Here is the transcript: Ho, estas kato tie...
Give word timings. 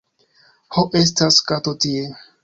Ho, 0.77 0.83
estas 0.99 1.37
kato 1.51 1.75
tie... 1.85 2.09